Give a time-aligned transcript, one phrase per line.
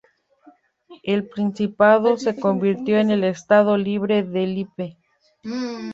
[1.03, 4.97] El Principado se convirtió en el Estado Libre de Lippe.